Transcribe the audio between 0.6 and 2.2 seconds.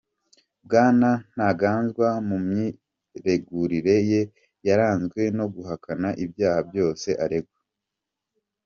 Bwana Ntaganzwa